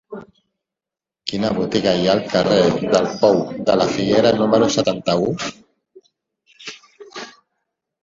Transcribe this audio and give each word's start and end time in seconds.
Quina 1.31 1.51
botiga 1.57 1.93
hi 1.99 2.07
ha 2.07 2.15
al 2.15 2.23
carrer 2.31 2.57
del 2.95 3.11
Pou 3.21 3.39
de 3.69 3.77
la 3.83 3.89
Figuera 3.93 4.35
número 4.43 4.73
setanta-u? 4.79 5.33